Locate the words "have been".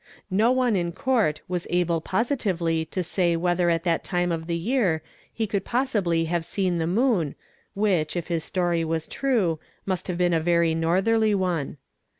10.07-10.33